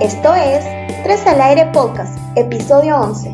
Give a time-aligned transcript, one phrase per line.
[0.00, 0.64] Esto es
[1.04, 3.30] Tres al Aire Podcast, episodio 11.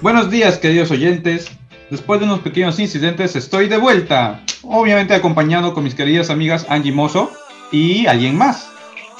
[0.00, 1.50] Buenos días, queridos oyentes.
[1.90, 4.40] Después de unos pequeños incidentes, estoy de vuelta.
[4.62, 7.30] Obviamente acompañado con mis queridas amigas Angie Mozo
[7.70, 8.70] y alguien más.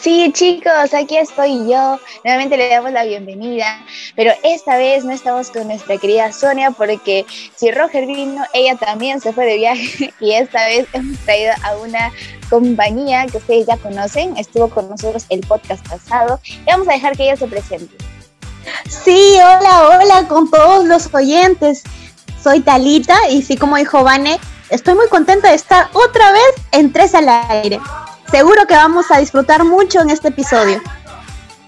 [0.02, 2.00] Sí, chicos, aquí estoy yo.
[2.24, 3.86] Nuevamente le damos la bienvenida,
[4.16, 7.24] pero esta vez no estamos con nuestra querida Sonia porque
[7.54, 11.77] si Roger vino, ella también se fue de viaje y esta vez hemos traído a
[11.77, 12.10] una
[12.50, 17.16] compañía que ustedes ya conocen, estuvo con nosotros el podcast pasado y vamos a dejar
[17.16, 17.95] que ella se presente.
[18.88, 21.84] Sí, hola, hola con todos los oyentes.
[22.42, 26.92] Soy Talita y sí, como dijo Vane, estoy muy contenta de estar otra vez en
[26.92, 27.78] Tres al Aire.
[28.32, 30.80] Seguro que vamos a disfrutar mucho en este episodio.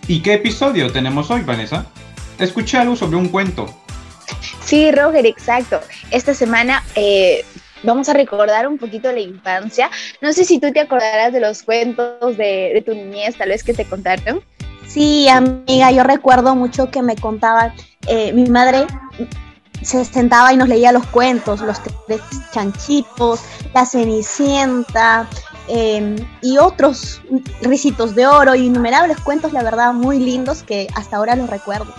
[0.08, 1.84] ¿Y qué episodio tenemos hoy, Vanessa?
[2.38, 3.66] Escuché algo sobre un cuento.
[4.64, 5.82] Sí, Roger, exacto.
[6.10, 7.44] Esta semana eh,
[7.82, 9.90] vamos a recordar un poquito la infancia.
[10.22, 13.74] No sé si tú te acordarás de los cuentos de, tu niñez, tal vez que
[13.74, 14.42] te contaron.
[14.86, 17.74] Sí, amiga, yo recuerdo mucho que me contaba
[18.06, 18.86] eh, mi madre
[19.82, 22.20] se sentaba y nos leía los cuentos, los tres
[22.52, 23.40] chanchitos,
[23.74, 25.28] la cenicienta,
[25.68, 27.22] Em, y otros
[27.62, 31.92] risitos de oro y innumerables cuentos, la verdad, muy lindos que hasta ahora los recuerdo.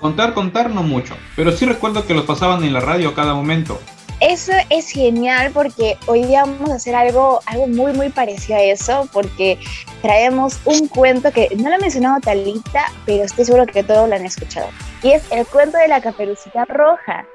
[0.00, 3.32] Contar, contar no mucho, pero sí recuerdo que los pasaban en la radio a cada
[3.32, 3.80] momento.
[4.20, 8.62] Eso es genial porque hoy día vamos a hacer algo, algo muy, muy parecido a
[8.62, 9.58] eso, porque
[10.02, 14.14] traemos un cuento que no lo ha mencionado Talita, pero estoy seguro que todos lo
[14.14, 14.68] han escuchado.
[15.02, 17.26] Y es el cuento de la caperucita roja.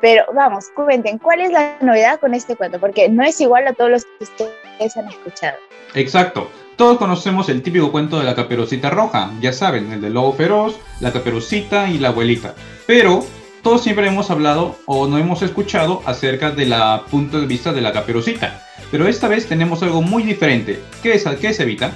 [0.00, 2.80] Pero vamos, cuenten, ¿cuál es la novedad con este cuento?
[2.80, 4.65] Porque no es igual a todos los que ustedes
[4.96, 5.56] han escuchado.
[5.94, 6.50] Exacto.
[6.76, 10.76] Todos conocemos el típico cuento de la caperucita roja, ya saben, el del lobo feroz,
[11.00, 12.54] la caperucita y la abuelita.
[12.86, 13.24] Pero
[13.62, 16.74] todos siempre hemos hablado o no hemos escuchado acerca del
[17.10, 18.62] punto de vista de la caperucita.
[18.90, 20.82] Pero esta vez tenemos algo muy diferente.
[21.02, 21.92] ¿Qué es, qué es Evita?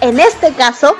[0.00, 0.96] En este caso,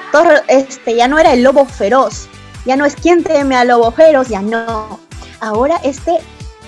[0.48, 2.28] este, ya no era el lobo feroz.
[2.66, 5.00] Ya no es quien teme al lobo feroz, ya no
[5.40, 6.18] ahora este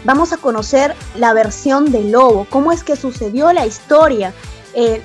[0.05, 4.33] vamos a conocer la versión del lobo, cómo es que sucedió la historia
[4.77, 5.03] eh,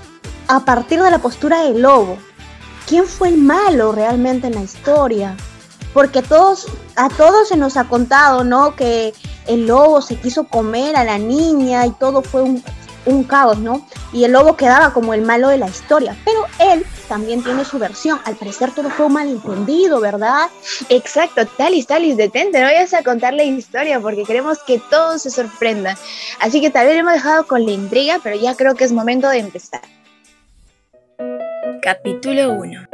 [0.48, 2.18] a partir de la postura del lobo.
[2.88, 5.38] ¿Quién fue el malo realmente en la historia?
[5.94, 6.68] Porque todos,
[6.98, 8.76] a todos se nos ha contado, ¿no?
[8.76, 9.14] Que
[9.48, 12.64] el lobo se quiso comer a la niña y todo fue un,
[13.06, 13.88] un caos, ¿no?
[14.12, 17.78] Y el lobo quedaba como el malo de la historia, pero él también tiene su
[17.78, 18.22] versión.
[18.24, 20.48] Al parecer todo fue un malentendido, ¿verdad?
[20.88, 25.30] Exacto, Talis, Talis, detente, no vayas a contar la historia porque queremos que todos se
[25.30, 25.98] sorprendan.
[26.40, 29.28] Así que tal vez hemos dejado con la intriga, pero ya creo que es momento
[29.28, 29.82] de empezar.
[31.82, 32.88] Capítulo 1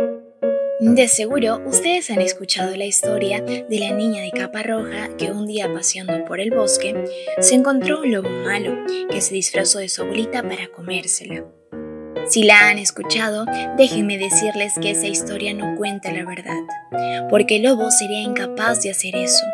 [0.79, 5.45] de seguro ustedes han escuchado la historia de la niña de capa roja que un
[5.45, 7.03] día paseando por el bosque
[7.39, 8.77] se encontró un lobo malo
[9.09, 11.45] que se disfrazó de su abuelita para comérsela.
[12.29, 13.45] Si la han escuchado,
[13.77, 16.59] déjenme decirles que esa historia no cuenta la verdad,
[17.29, 19.45] porque el lobo sería incapaz de hacer eso.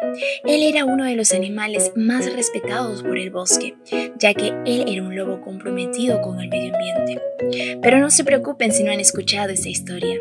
[0.43, 3.75] Él era uno de los animales más respetados por el bosque,
[4.17, 7.21] ya que él era un lobo comprometido con el medio ambiente.
[7.81, 10.17] Pero no se preocupen si no han escuchado esa historia.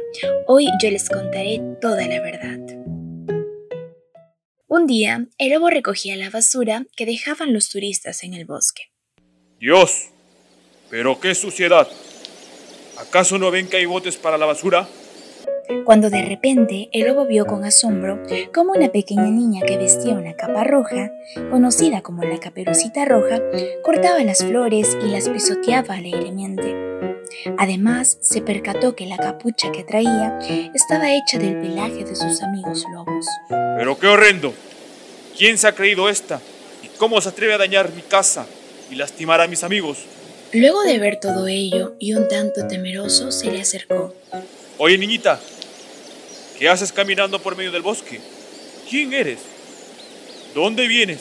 [0.47, 2.59] Hoy yo les contaré toda la verdad.
[4.67, 8.91] Un día, el lobo recogía la basura que dejaban los turistas en el bosque.
[9.59, 10.09] Dios,
[10.91, 11.89] pero qué suciedad.
[13.03, 14.87] ¿Acaso no ven que hay botes para la basura?
[15.85, 18.23] Cuando de repente el lobo vio con asombro
[18.55, 21.11] cómo una pequeña niña que vestía una capa roja,
[21.51, 23.41] conocida como la caperucita roja,
[23.83, 26.77] cortaba las flores y las pisoteaba alegremente.
[27.59, 30.39] Además, se percató que la capucha que traía
[30.73, 33.27] estaba hecha del pelaje de sus amigos lobos.
[33.49, 34.55] ¡Pero qué horrendo!
[35.37, 36.41] ¿Quién se ha creído esta?
[36.85, 38.47] ¿Y cómo se atreve a dañar mi casa
[38.91, 40.05] y lastimar a mis amigos?
[40.55, 44.15] Luego de ver todo ello y un tanto temeroso, se le acercó.
[44.77, 45.41] Oye, niñita,
[46.59, 48.21] ¿qué haces caminando por medio del bosque?
[48.89, 49.39] ¿Quién eres?
[50.55, 51.21] ¿Dónde vienes?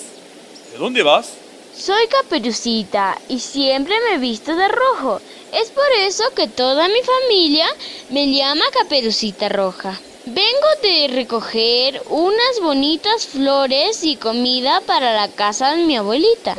[0.74, 1.30] ¿De dónde vas?
[1.74, 5.22] Soy Caperucita y siempre me visto de rojo.
[5.54, 7.68] Es por eso que toda mi familia
[8.10, 9.98] me llama Caperucita Roja.
[10.26, 16.58] Vengo de recoger unas bonitas flores y comida para la casa de mi abuelita.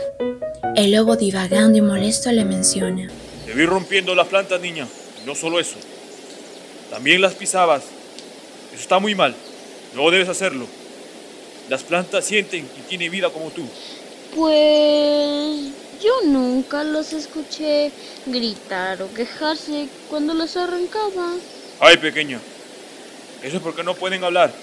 [0.74, 3.06] El lobo divagando y molesto le menciona.
[3.44, 4.88] Te vi rompiendo las plantas, niña.
[5.22, 5.76] Y no solo eso.
[6.90, 7.82] También las pisabas.
[8.72, 9.34] Eso está muy mal.
[9.94, 10.66] No debes hacerlo.
[11.68, 13.62] Las plantas sienten y tienen vida como tú.
[14.34, 15.72] Pues
[16.02, 17.92] yo nunca los escuché
[18.24, 21.34] gritar o quejarse cuando las arrancaba.
[21.80, 22.40] Ay, pequeña.
[23.42, 24.54] Eso es porque no pueden hablar.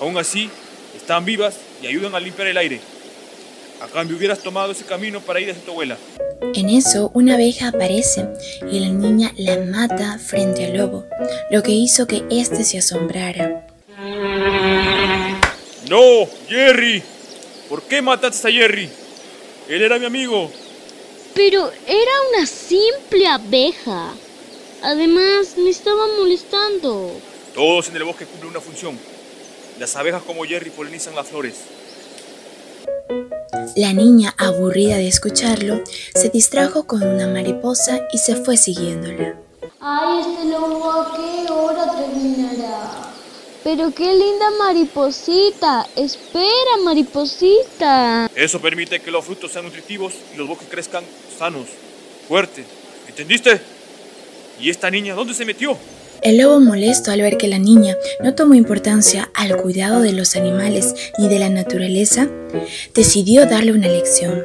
[0.00, 0.48] Aún así,
[0.96, 2.80] están vivas y ayudan a limpiar el aire.
[3.84, 5.98] A cambio hubieras tomado ese camino para ir a tu abuela.
[6.54, 8.26] En eso, una abeja aparece
[8.72, 11.04] y la niña la mata frente al lobo,
[11.50, 13.66] lo que hizo que éste se asombrara.
[15.90, 17.02] No, Jerry.
[17.68, 18.88] ¿Por qué mataste a Jerry?
[19.68, 20.50] Él era mi amigo.
[21.34, 24.14] Pero era una simple abeja.
[24.82, 27.20] Además, me estaba molestando.
[27.54, 28.98] Todos en el bosque cumplen una función.
[29.78, 31.56] Las abejas como Jerry polinizan las flores.
[33.76, 35.82] La niña, aburrida de escucharlo,
[36.14, 39.34] se distrajo con una mariposa y se fue siguiéndola.
[39.80, 43.12] Ay, este lobo a qué hora terminará.
[43.64, 45.86] Pero qué linda mariposita.
[45.96, 48.30] Espera, mariposita.
[48.34, 51.04] Eso permite que los frutos sean nutritivos y los bosques crezcan
[51.38, 51.66] sanos,
[52.28, 52.66] fuertes.
[53.08, 53.60] ¿Entendiste?
[54.60, 55.76] ¿Y esta niña dónde se metió?
[56.22, 60.36] El lobo molesto al ver que la niña no tomó importancia al cuidado de los
[60.36, 62.28] animales ni de la naturaleza,
[62.94, 64.42] decidió darle una lección.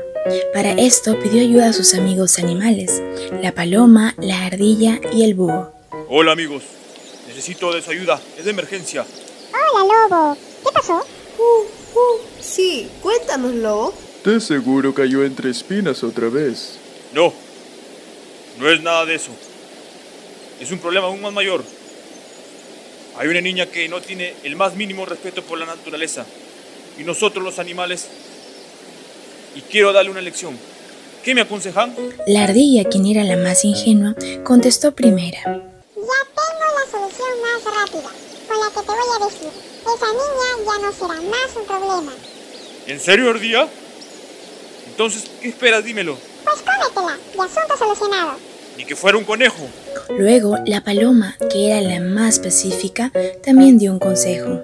[0.53, 3.01] Para esto pidió ayuda a sus amigos animales,
[3.41, 5.71] la paloma, la ardilla y el búho.
[6.09, 6.63] Hola amigos,
[7.27, 9.05] necesito de su ayuda, es de emergencia.
[9.73, 10.37] Hola, lobo.
[10.63, 11.05] ¿Qué pasó?
[12.39, 13.93] Sí, cuéntanos, lobo.
[14.25, 16.77] De seguro cayó entre espinas otra vez.
[17.13, 17.33] No,
[18.59, 19.31] no es nada de eso.
[20.59, 21.63] Es un problema aún más mayor.
[23.17, 26.25] Hay una niña que no tiene el más mínimo respeto por la naturaleza
[26.97, 28.07] y nosotros los animales.
[29.55, 30.57] Y quiero darle una lección.
[31.23, 31.95] ¿Qué me aconsejan?
[32.27, 35.41] La ardilla, quien era la más ingenua, contestó primera.
[35.43, 35.53] Ya
[35.95, 38.09] tengo la solución más rápida,
[38.47, 39.49] con la que te voy a decir.
[39.81, 42.13] Esa niña ya no será más un problema.
[42.87, 43.67] ¿En serio, Ardía?
[44.87, 45.83] Entonces, ¿qué esperas?
[45.83, 46.17] Dímelo.
[46.43, 48.37] Pues cómetela, y asunto solucionado.
[48.77, 49.67] Ni que fuera un conejo.
[50.17, 53.11] Luego, la paloma, que era la más pacífica,
[53.43, 54.61] también dio un consejo.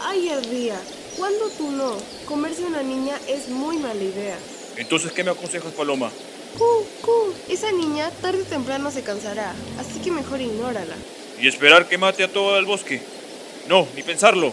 [0.00, 0.76] Ay, Ardía,
[1.16, 1.92] ¿cuándo tú no?
[2.26, 4.36] Comerse una niña es muy mala idea.
[4.76, 6.10] Entonces, ¿qué me aconsejas, Paloma?
[6.58, 6.64] Cu,
[7.02, 10.94] cu, esa niña tarde o temprano se cansará, así que mejor ignórala.
[11.40, 13.02] ¿Y esperar que mate a todo el bosque?
[13.68, 14.52] No, ni pensarlo.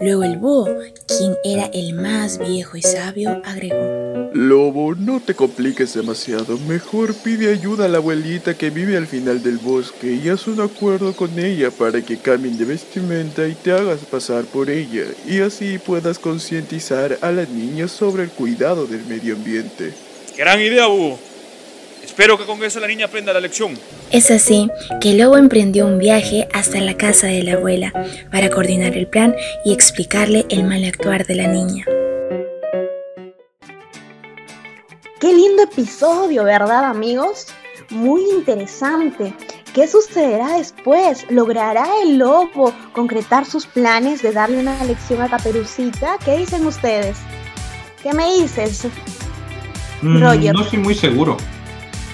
[0.00, 0.68] Luego el búho,
[1.06, 4.05] quien era el más viejo y sabio, agregó.
[4.36, 6.58] Lobo, no te compliques demasiado.
[6.68, 10.60] Mejor pide ayuda a la abuelita que vive al final del bosque y haz un
[10.60, 15.40] acuerdo con ella para que cambien de vestimenta y te hagas pasar por ella y
[15.40, 19.94] así puedas concientizar a las niñas sobre el cuidado del medio ambiente.
[20.36, 21.18] Gran idea, Búho.
[22.04, 23.72] Espero que con eso la niña aprenda la lección.
[24.10, 24.68] Es así
[25.00, 27.90] que el lobo emprendió un viaje hasta la casa de la abuela
[28.30, 29.34] para coordinar el plan
[29.64, 31.86] y explicarle el mal actuar de la niña.
[35.18, 37.46] Qué lindo episodio, ¿verdad, amigos?
[37.88, 39.32] Muy interesante.
[39.72, 41.24] ¿Qué sucederá después?
[41.30, 46.18] ¿Logrará el lobo concretar sus planes de darle una lección a Caperucita?
[46.22, 47.16] ¿Qué dicen ustedes?
[48.02, 48.86] ¿Qué me dices?
[50.02, 50.54] Mm, Roger.
[50.54, 51.38] No estoy muy seguro.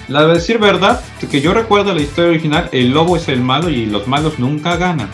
[0.07, 3.67] La de decir verdad, que yo recuerdo la historia original, el lobo es el malo
[3.69, 5.09] y los malos nunca ganan.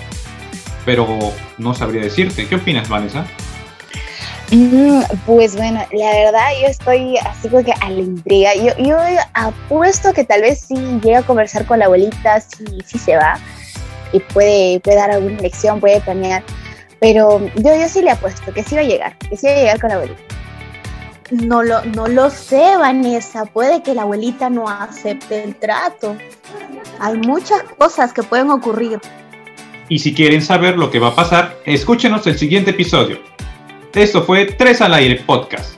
[0.85, 1.07] Pero
[1.57, 2.47] no sabría decirte.
[2.47, 3.25] ¿Qué opinas, Vanessa?
[5.27, 8.55] Pues bueno, la verdad yo estoy así como que a la intriga.
[8.55, 8.97] Yo, yo
[9.33, 13.37] apuesto que tal vez sí llega a conversar con la abuelita, si sí, se va
[14.11, 16.43] y puede, puede dar alguna lección, puede planear.
[16.99, 19.55] Pero yo, yo sí le apuesto que sí va a llegar, que sí va a
[19.55, 20.21] llegar con la abuelita.
[21.29, 23.45] No lo, no lo sé, Vanessa.
[23.45, 26.17] Puede que la abuelita no acepte el trato.
[26.99, 28.99] Hay muchas cosas que pueden ocurrir.
[29.89, 33.19] Y si quieren saber lo que va a pasar, escúchenos el siguiente episodio.
[33.93, 35.75] Esto fue Tres al Aire Podcast.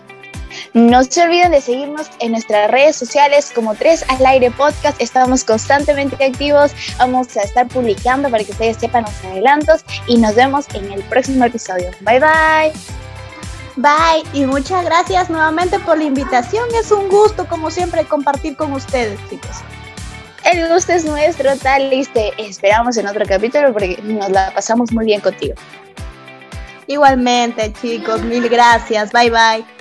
[0.74, 5.02] No se olviden de seguirnos en nuestras redes sociales como 3 al aire podcast.
[5.02, 6.72] Estamos constantemente activos.
[6.98, 11.02] Vamos a estar publicando para que ustedes sepan los adelantos y nos vemos en el
[11.04, 11.90] próximo episodio.
[12.02, 12.74] Bye bye.
[13.78, 16.66] Bye y muchas gracias nuevamente por la invitación.
[16.76, 19.58] Es un gusto, como siempre, compartir con ustedes, chicos.
[20.44, 24.92] El gusto es nuestro, tal y te esperamos en otro capítulo porque nos la pasamos
[24.92, 25.56] muy bien contigo.
[26.92, 29.12] Igualmente, chicos, mil gracias.
[29.12, 29.81] Bye bye.